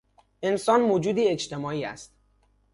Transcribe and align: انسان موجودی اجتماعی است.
انسان 0.41 0.81
موجودی 0.81 1.27
اجتماعی 1.27 1.85
است. 1.85 2.13